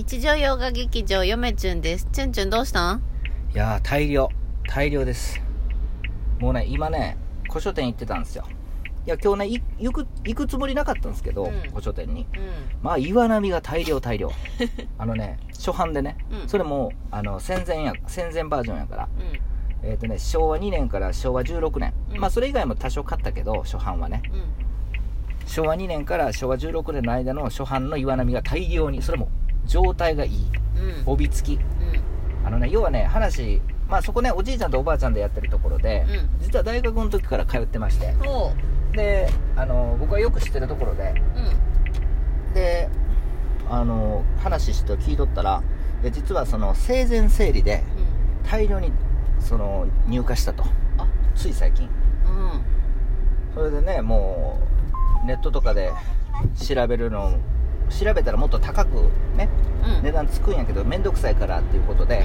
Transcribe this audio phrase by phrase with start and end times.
[0.00, 2.08] 日常洋画劇場よめちゅんです。
[2.10, 3.02] ちゅんちゅんどうしたん？
[3.52, 4.30] いやー、大量。
[4.66, 5.42] 大量です。
[6.38, 7.18] もうね、今ね、
[7.50, 8.46] 古書店行ってたんですよ。
[9.04, 12.22] いや、今日ね、い行く、行くつもりなかったんですけど、うん古書店に。
[12.22, 12.26] うん。
[12.82, 14.32] まあ、岩波が大量大量。
[14.96, 19.08] あのね、初版でね、うんそれも、あの、戦前や、戦前バージョンやから、
[19.82, 19.86] うん。
[19.86, 21.92] えっ、とね、昭和2年から昭和16年。
[22.14, 24.22] うんまあ、それ以外も多少買ったけど、初版はね。
[24.32, 25.46] うん。
[25.46, 29.28] 昭和2年から昭和16年の間の初版の岩波が大量に、それも
[29.66, 30.46] 状態がいい。
[30.76, 31.12] うん。
[31.12, 31.58] 帯付き。
[31.58, 31.66] うん。
[32.46, 38.14] あのね、要はね、話、まあそこね、おじいちゃんとおばあちゃんでやってるところで、うん実は大学の時から通ってまして。
[38.92, 41.14] で、あの、僕はよく知ってるところで、
[42.48, 42.54] うん。
[42.54, 42.88] で、
[43.68, 45.62] あの、話して聞いとったら、
[46.02, 47.84] で実はその生前整理で
[48.50, 48.90] 大量に
[49.38, 50.64] その入荷したと。
[50.98, 51.88] あつい最近。
[53.54, 54.60] それでね、も
[55.24, 55.92] う、ネットとかで
[56.56, 57.32] 調べるの、
[57.90, 59.48] 調べたらもっと高くね、
[59.84, 60.02] うん。
[60.02, 62.24] 値段つくんやけど、めんどくさいからっていうことで、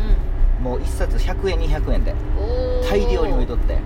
[0.62, 2.16] もう1冊100円、200円で
[2.90, 3.78] 大量に置いとって、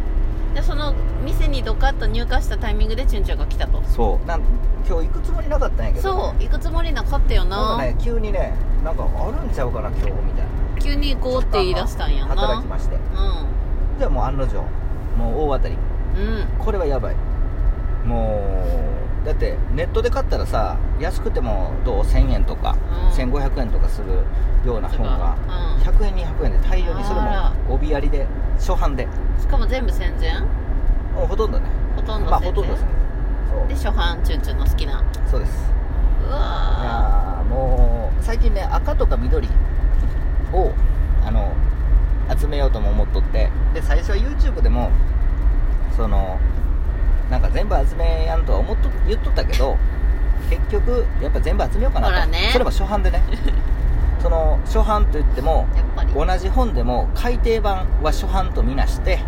[0.54, 3.82] で、その店にドカッと入荷したタイミングでチュンチュンが来たと。
[3.84, 4.42] そうなん
[4.88, 7.58] 今日行くつもりなかったんやけど、そう、行くつもりなかったよな。
[7.58, 12.36] なんかね急にねなんかあるんちゃうかな今日みたいな急に行こうって言い出したんやな。
[12.36, 12.98] 働きまして
[13.98, 14.56] じゃあもう案の定
[15.18, 15.78] もう大当たり
[16.16, 16.22] うん。
[16.22, 16.48] うん。
[16.58, 17.16] これはやばい
[18.06, 22.78] もうだってネットで買ったらさ安くてもどう？1000円とか、
[23.12, 23.32] うん。
[23.34, 24.24] 1500円とかする
[24.66, 25.36] ような本が
[25.76, 25.82] うん。
[25.84, 28.26] 100円200円で大量にそれあも帯ありで
[28.58, 29.08] 初版で。
[29.40, 31.66] しかも全部戦前もうほとんどね。
[31.96, 32.40] ほとんどまあ。
[32.40, 32.88] ほとんどですね。
[33.68, 35.04] で、初版チュンチュンの好きな。
[35.30, 35.72] そうです。
[36.26, 36.40] ういわ
[36.84, 39.48] やーもう最近ね赤とか緑
[40.54, 40.72] を
[41.26, 41.54] あの
[42.38, 43.50] 集めようとも思っとって。
[43.74, 44.92] で最初は YouTube でも
[45.96, 46.40] その
[47.30, 49.78] なんか全部集めやんとは思っと言っとったけど
[50.50, 52.14] 結局やっぱ全部集めようかなと。
[52.14, 52.50] ほらね。
[52.52, 53.22] それも初版でね。
[54.20, 56.14] その初版といってもーやっぱり。
[56.14, 59.20] 同じ本でも改訂版は初版とみなして、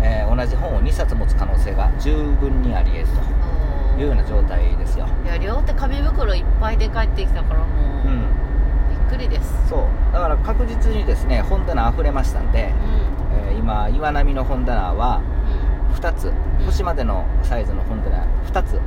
[0.00, 0.04] うん。
[0.06, 3.42] えー同じ本を2冊持つ可能性が十分にあり得ると。
[4.00, 5.06] いうような状態ですよ。
[5.24, 7.66] いや両手紙袋いっぱいで帰ってきたからも
[8.06, 8.20] う、うん。
[8.20, 9.68] びっくりです。
[9.68, 9.80] そう。
[10.14, 12.72] だから確実にですね本棚溢れましたんで、
[13.34, 13.48] うん。
[13.48, 15.20] えー今岩波の本棚は
[15.92, 16.32] 2つ
[16.66, 18.80] 腰までのサイズの本棚2つ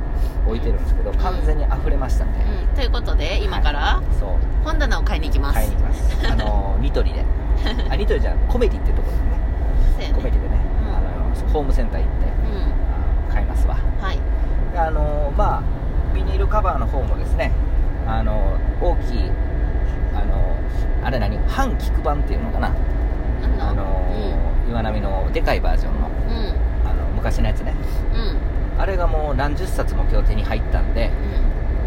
[0.46, 4.28] 置いてるんですけど完全に溢れましたんで、うん、うん、ということで今からそう。
[4.64, 5.54] 本棚を買いに行きます。
[5.54, 6.26] 買いに行きます。
[6.30, 7.24] あのニトリで。
[7.88, 10.08] あニトリじゃコメディってところでね。
[10.08, 10.14] ね。
[10.14, 10.56] コメディでね、
[10.86, 10.94] うん。
[10.94, 12.26] あのホームセンター行って
[13.30, 13.76] あ買いますわ。
[13.76, 14.18] うんはい。
[14.72, 15.62] であのまあ
[16.14, 17.52] ビニールカバーの方もですね
[18.06, 19.30] あの大きい
[20.14, 20.56] あの
[21.04, 21.38] あれ何？
[21.46, 22.72] 半菊板っていうのかな？
[23.60, 23.84] あの、
[24.68, 26.08] 岩波のでかいバージョンの
[27.26, 27.74] 昔のやつね。
[28.14, 28.80] うん。
[28.80, 31.10] あれがもう何十冊も今日手に入ったんで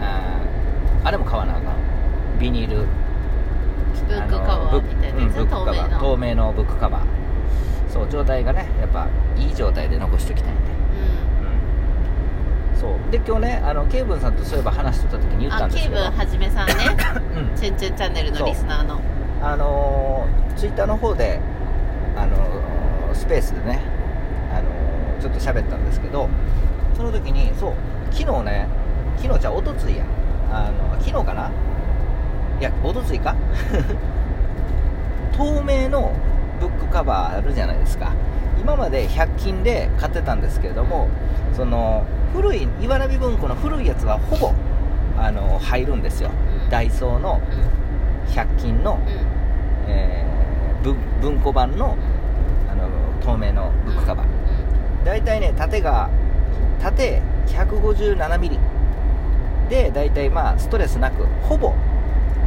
[0.01, 1.75] あーあれも買わなあかん。
[2.39, 2.85] ビニール。
[4.07, 5.99] ブックカバーみたいなやつ、あのブック透明の。
[5.99, 7.03] 透明のブックカバー。
[7.89, 9.07] そう状態がねやっぱ
[9.37, 10.61] いい状態で残しておきたいんで、
[12.73, 13.11] うん、そう。
[13.11, 16.05] で今日ねあのケイブンさんとそういえば話しとった時に言うんったんですけど。
[16.05, 16.73] あケイブンはじめさんね。
[17.51, 17.55] うん。
[17.55, 18.99] チュンチュンチャンネルのリスナーの。
[19.41, 20.27] あの
[20.57, 21.39] ツイッターの方で、
[22.17, 23.98] あのースペースでね、あのー
[25.19, 26.29] ちょっと喋ったんですけど
[26.95, 27.73] その時にそう
[28.11, 28.67] 昨日ね
[29.17, 30.03] 昨日じゃおとついや。
[30.51, 31.51] あの昨日かな？
[32.59, 33.35] いやおとついか？
[35.37, 36.11] 透明の
[36.59, 38.11] ブックカバーあるじゃないですか。
[38.59, 41.07] 今まで100均で買ってたんですけれども
[41.53, 42.03] その
[42.33, 44.53] 古い岩波文庫の古いやつはほぼ
[45.17, 46.29] あの入るんですよ、
[46.63, 46.69] うん。
[46.69, 47.39] ダイソーの
[48.27, 48.33] うん。
[48.33, 49.91] 100均の、うん。
[49.91, 50.29] えー
[50.83, 51.95] 文文庫版の
[52.71, 52.87] あの
[53.21, 54.25] 透明のブックカバー
[55.05, 56.09] 大体ね縦が
[56.81, 58.59] 縦 157mm
[59.69, 61.73] で大体まあストレスなくほぼ、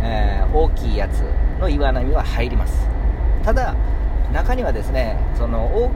[0.03, 1.23] えー大きいやつ
[1.61, 2.87] の岩波は入ります。
[3.43, 3.75] ただ
[4.33, 5.91] 中にはですねそのお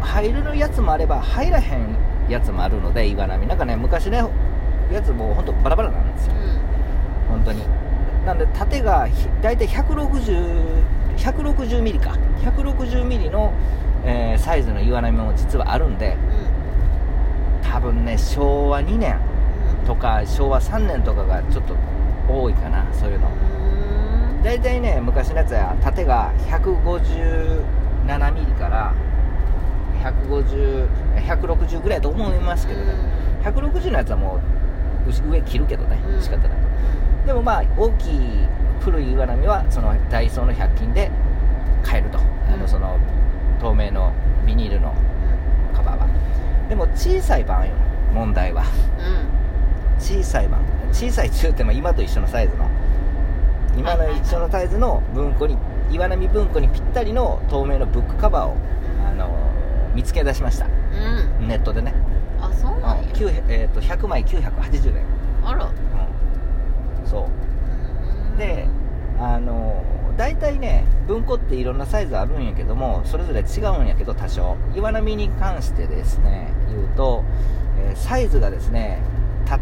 [0.00, 1.96] 入るやつもあれば入らへん
[2.28, 3.46] やつもあるので岩波。
[3.48, 4.22] なんかね昔ね
[4.92, 6.34] やつもうほんとバラバラなんですよ。
[7.28, 7.62] 本当に。
[8.24, 10.84] なんで縦がひ大体160
[11.16, 12.16] 160ミリか。
[12.44, 13.52] 160ミリの、
[14.06, 16.16] えーサイズの岩波も実はあるんで
[17.62, 19.18] 多分ね昭和2年
[19.84, 21.74] とか昭和3年とかがちょっと
[22.28, 23.28] 多いかなそういうの。
[23.28, 28.94] うん大体ね昔のやつは縦が157ミリから
[30.04, 32.92] 150 160ぐらいだと思いますけどね。
[33.42, 34.40] 160のやつはも
[35.06, 36.22] う上上切るけどねうん。
[36.22, 36.48] 仕方ない。
[37.26, 38.46] でもまあ大きい
[38.80, 41.10] 古い岩波はそのダイソーの100均で
[41.82, 42.22] 買えると、あ
[42.54, 42.96] うんのその
[43.60, 44.12] 透明の
[44.45, 44.92] ビニールの
[45.74, 46.08] カバーは
[46.68, 47.74] でも小さい版よ。
[48.12, 48.64] 問題は。
[48.98, 50.00] うん。
[50.00, 50.60] 小さい版。
[50.92, 52.68] 小さい中っても今と一緒のサイズの。
[53.76, 55.56] 今の一緒のサイズの文庫に
[55.90, 58.56] 岩波文庫にぴったりの透明のブックカバーを、
[59.06, 59.28] あの
[59.94, 60.66] 見つけ出しました。
[60.66, 61.48] うん。
[61.48, 61.94] ネットでね、
[62.40, 65.04] あそううんなんや9えー、と100枚980円、
[65.44, 65.66] あら。
[65.66, 67.28] うん、そ
[68.34, 68.38] う。
[68.38, 68.66] で
[69.18, 69.82] あの
[70.16, 74.56] 大体ね文庫っていろんなサイズあるんやけどもそれぞれ違うんやけど多少。
[74.74, 77.22] 岩波に関してですね言うと、
[77.78, 79.00] えーサイズがですね
[79.44, 79.58] た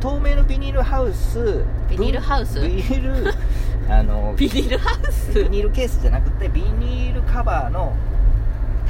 [0.00, 2.60] 透明のビニールハウスビニールハウス？
[2.60, 3.34] ビニール
[3.92, 5.32] あのビニールハウス？
[5.44, 7.92] ビニールケースじゃなくてビニールカバーの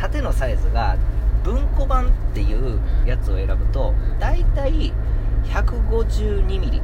[0.01, 0.97] 縦のサイズが
[1.45, 4.19] 文庫版っていうやつを選ぶとうん。
[4.19, 4.93] 大体
[5.45, 6.81] 152mm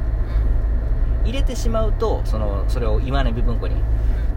[1.23, 3.75] 入れてしまうとそのそれを岩波文庫に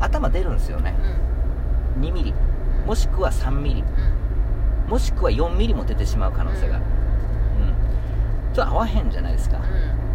[0.00, 0.94] 頭出るんですよね。
[2.00, 2.32] 2mm
[2.86, 3.82] もしくは 3mm
[4.88, 6.76] もしくは 4mm も出てしまう可能性が。
[6.76, 6.84] ある
[7.60, 8.54] うん。
[8.54, 9.60] ちょっと合わへんじゃないですか。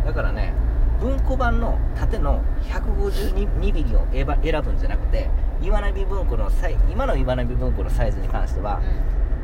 [0.06, 0.54] だからね
[1.00, 5.30] 文庫版の縦の 152mm を選ば選ぶんじゃなくて
[5.62, 8.82] 岩波文庫のサイ今の岩波文庫のサイズに関しては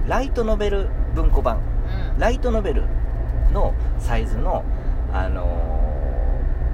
[0.07, 1.59] ライトノベル文庫版。
[2.19, 2.83] ライトノベル
[3.53, 4.63] のサイズの、
[5.13, 5.76] あのー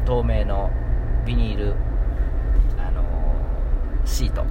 [0.06, 0.70] 透明の
[1.26, 1.76] ビニール、
[2.78, 4.46] あのーシート。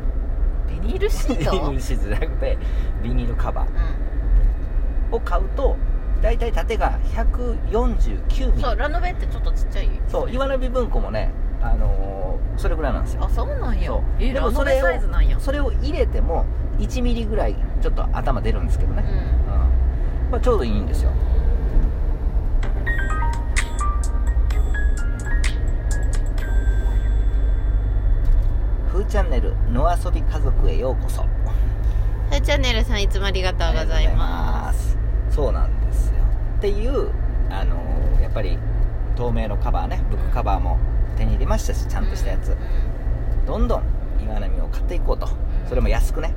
[0.68, 2.58] ビニールシービニートルシートじゃなくて
[3.02, 5.14] ビニールカバー。
[5.14, 5.76] を買うと
[6.22, 8.62] 大体縦が149ミリ。
[8.62, 9.90] そうラノベってちょっとちっちゃい。
[10.08, 12.22] そう岩波文庫もね、あのー
[12.58, 13.24] それぐらいなんですよ。
[13.24, 13.92] あそうなんや。
[14.18, 15.40] でもそれをサイズなんや。
[15.40, 16.44] それを入れても
[16.78, 19.04] 1ミリぐらいちょっと頭出るんですけどね、
[20.26, 20.30] うん。
[20.30, 21.10] まあ、ちょうどいいんですよ
[28.92, 31.22] ふーチャンネル野遊び家族へようこそ。
[31.22, 34.90] ふーチャンネルさんいつもありがとうございます。
[34.90, 34.98] す。
[35.30, 36.16] そうなんですよ。
[36.58, 37.10] っていう
[37.48, 38.58] あのやっぱり
[39.16, 40.04] 透明のカバーね。
[40.10, 40.78] ブックカバーも
[41.16, 42.54] 手に入れましたしちゃんとしたやつ、
[43.46, 43.82] どんどん
[44.22, 45.26] 岩波を買っていこうと。
[45.70, 46.34] それも安くね、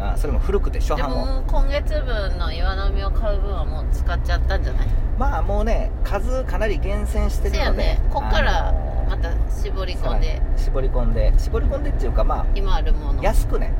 [0.00, 1.26] あそれも古くて初で版を。
[1.26, 4.88] も今月分の岩波を買う分はもう使っちゃったんじゃない？
[5.18, 7.76] まあもうね数かなり厳選してるので。
[7.76, 8.00] ね。
[8.10, 10.40] こっからあのーまた絞り込んで。
[10.56, 11.32] 絞り込んで。
[11.38, 13.20] 絞り込んでっていうかま今あるもの。
[13.20, 13.72] あ安くね。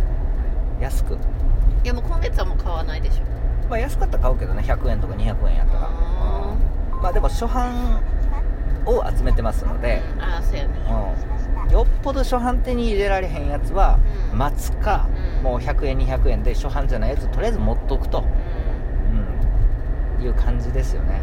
[0.80, 1.14] 安く。
[1.84, 3.68] いやもう今月はもう買わないでしょ。
[3.68, 4.62] まあ安かったら買うけどね。
[4.62, 5.90] 100円とか200円やったら。
[5.90, 6.54] あ
[6.94, 7.02] うん。
[7.02, 8.00] まあでも初版
[8.86, 10.74] を集めてますので、ーあーそうやね。
[11.66, 13.98] うん、よっぽど初版手に入れられへんやつは
[14.32, 14.38] うん。
[14.38, 15.08] 待つか、
[15.38, 15.42] うん。
[15.44, 18.24] もう100円200円で初版じゃないやつとりあえず持っとくと、
[20.18, 21.20] うん、いう感じですよね。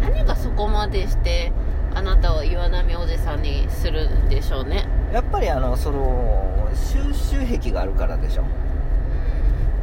[0.00, 0.14] うん。
[0.14, 1.52] 何がそこまでして
[1.94, 4.86] あなたを岩波おじさんにするんでしょうね。
[5.12, 8.44] やっぱりあのその収集癖があるからでしょ。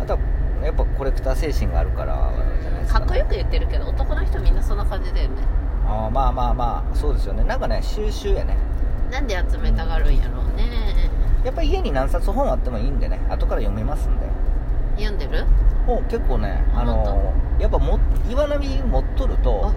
[0.01, 0.19] あとは
[0.63, 2.31] やっぱコレクター精神があるから
[2.61, 5.35] じゃないですか、ね、かっこよく言ってるけど男の人みんなそんな感じだよね。
[5.85, 7.43] あーまあまあまあそうですよね。
[7.43, 8.55] なんかね収集やね。
[9.11, 11.09] なんで集めたがるんやろうね。
[11.43, 13.19] やっぱり家に何冊本あってもいいんでね。
[13.29, 14.27] 後から読めますんで。
[14.95, 15.45] 読んでる？
[15.85, 17.99] もう結構ねああのやっぱも
[18.29, 19.73] 岩波持っとるとあ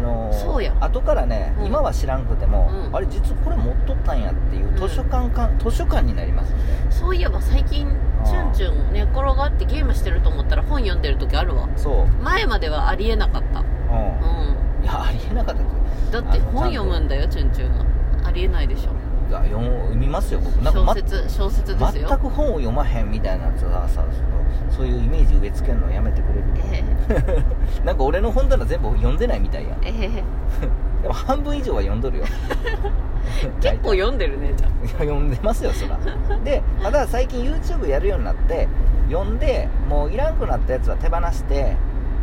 [0.00, 0.74] のそうや。
[0.80, 1.66] 後からね、うん。
[1.66, 2.96] 今は知らんくても、うん。
[2.96, 7.86] あれ実はこれ持っとったんやっていう図書館か、図書館になりますんでそういえば最近
[8.24, 11.68] チュンチュン寝っ転がってゲームしてると思ったら本読んでる時あるわ。
[11.76, 13.60] そう、前まではありえなかった。
[13.60, 14.82] う、うん。
[14.82, 15.68] んいやありえなかったで
[16.06, 17.84] すだって本読むんだよチュンチュンは。
[18.24, 18.90] ありえないでしょ。
[19.28, 20.54] いや読む見ますよ僕。
[20.62, 22.08] なんか、ま、小説小説ですよ。
[22.08, 24.22] 全く本を読まへんみたいなやつはさそ
[24.70, 26.44] そういうイメージ植え付けるのやめてくれる。
[26.72, 29.70] え なんか俺の本棚全部読んでないみたいや。
[29.70, 30.22] んえええ
[31.02, 32.24] でも半分以上は読んどるよ。
[33.60, 35.98] 結構読んでるねじゃいや読んでますよそら。
[36.44, 38.68] でただ最近 YouTube やるようになって
[39.10, 41.76] 読んでもういらんくなったやつは手放して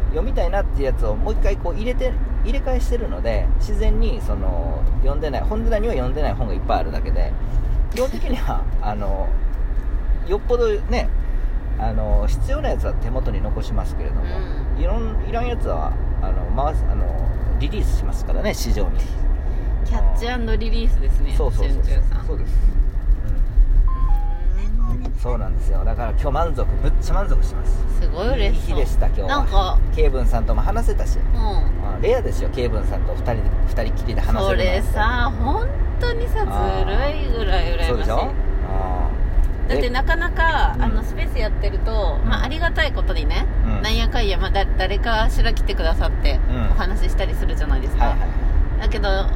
[0.09, 7.31] 読みたいなっていうやつをもう一回こう入れて入れ替えしてるので自然にその読んでない本棚には読んでない本がいっぱいあるだけで
[7.93, 9.27] 基本的にはあの
[10.27, 11.09] よっぽどね
[11.79, 14.23] あの必要なやつは手元に残しますけれども、
[14.77, 17.05] ういろんいらんやつはあの回すあの
[17.59, 18.99] リリースしますからね市場に。
[19.85, 20.25] キャッチ
[20.57, 21.83] リリースですねそうそうそう
[22.25, 22.37] そう。
[22.37, 22.53] です、
[24.79, 25.83] うん、そうなんですよ。
[25.83, 27.77] だから今日満足むっちゃ満足してます。
[28.01, 29.27] すごい嬉しいい日でした今日は。
[29.27, 29.79] なんか。
[29.95, 31.19] ケイブンさんとも話せたし。
[31.19, 31.37] うん。
[31.37, 35.67] あレアですよケイブンさんと2人で二人きりで話せるのそれさ本
[35.99, 37.87] 当にさずるいぐらい羨ましい。
[37.89, 38.31] そうでしょ？
[39.67, 40.83] だってなかなか、うん。
[40.83, 42.29] あのスペースやってると、うん。
[42.29, 43.81] まあ、ありがたいことにね、うん。
[43.81, 46.71] なんやかんや、まあ、だ誰かしら来てくださってうん。
[46.71, 48.29] お話ししたりするじゃないですか、はいはい。
[48.81, 49.27] だけど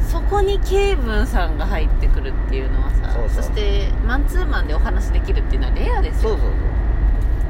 [0.00, 6.30] そこにケイブンさんが入ってくるっていうのはさそしてマンツーマンでお話できるっていうのはレアですよ。
[6.30, 6.52] そうそうそう。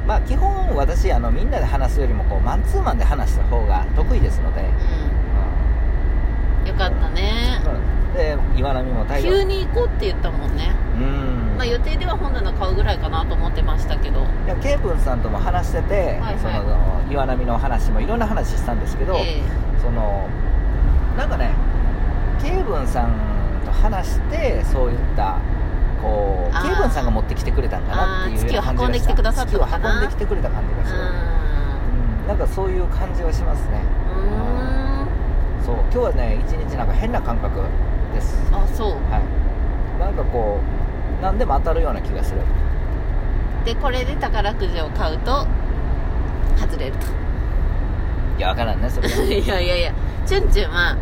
[0.07, 4.67] まあ基本私あのみんなで話すよりもこうマンツーマンで話した方が得意ですので、うん
[9.01, 11.57] よかったねうんで岩波も大急に行こうって言ったもんね、うん。
[11.57, 14.25] まあ、予定では本棚買うぐらいかなと思ってましたけど。
[14.45, 16.39] いやケイブンさんとも話してて、はいはい。
[16.39, 19.41] その岩波の話もいろんな話したんですけど、え
[19.81, 20.27] その
[21.17, 21.51] なんかね
[22.41, 23.13] ケイブンさん
[23.65, 25.37] と話してそういった
[26.01, 29.79] こうケイブンさんが持ってきてくれたんかなっていう月を運んできてくださったのかな。
[29.79, 32.27] 月を運んできてくれた感じがえする、うん。
[32.27, 33.81] なんかそういう感じはしますね。
[34.15, 35.65] うーん。
[35.65, 37.61] そう今日はね一日なんか変な感覚
[38.11, 38.37] です。
[38.51, 38.91] あそう。
[39.11, 39.99] はい。
[39.99, 42.41] なんかこう何でも当たるような気がする。
[43.65, 45.45] でこれで宝くじを買うと
[46.57, 46.93] 外れる
[48.37, 49.93] いやわからんねそれと いやいやいや。
[50.25, 50.97] チュンチュンは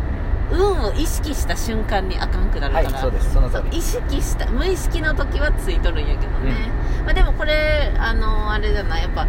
[0.52, 3.32] 運を意識した瞬間にあかんくなるから、はいそうです。
[3.32, 6.52] その意識した無意識の時はついとるんやけどね、
[7.04, 9.02] まあ、でもこれあのあれじゃない。
[9.02, 9.26] やっぱ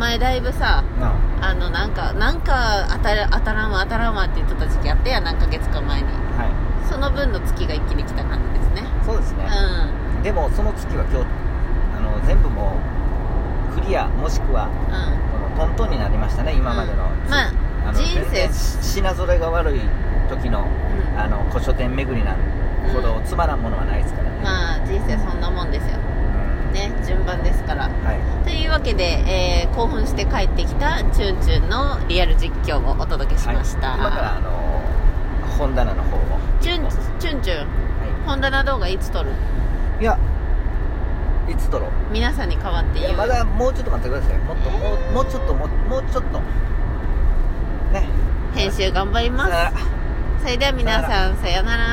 [0.00, 6.08] 前だいぶさうんあのなんかなんか当たる当たらんわ当たらんわって言ってた時期あったやん何ヶ月か前に。
[6.08, 6.48] は
[6.88, 8.82] その分の月が一気に来た感じですね。
[8.82, 9.46] いそうですね、
[10.20, 11.26] うでもその月は今日
[11.96, 12.74] あの全部も
[13.70, 14.70] うクリアもしくはん。
[14.70, 17.30] うんトントンになりましたね今までの,、うん。
[17.30, 18.48] まあの人生。
[18.82, 19.80] 品揃えが悪い
[20.30, 21.20] 時のうん。
[21.20, 22.36] あの古書店巡りなん
[22.94, 25.98] ほどつまらんものはないですからね、まあ人生そんなもんですよ。
[25.98, 26.09] うん
[26.72, 27.84] ね順番ですから。
[27.84, 28.44] はい。
[28.44, 34.50] というわけで、えー興奮して帰ってきたチュンチュンのリアル実況をお届けしました、はい、今からあの
[35.58, 36.20] 本棚の方を。
[36.60, 37.58] チュンチュンチュン。
[37.58, 37.66] は
[38.26, 39.30] 本棚動画いつ撮る？
[40.00, 40.18] いいや
[41.48, 41.90] いつ撮ろう。
[42.12, 43.06] 皆さんに代わって言う。
[43.06, 44.38] いやまだもうちょっと待ってください。
[44.38, 46.38] もっともうもうちょっともうもうちょっと。
[47.92, 48.06] ね。
[48.54, 49.52] 編集頑張ります。
[50.42, 51.84] それでは皆さんさよなら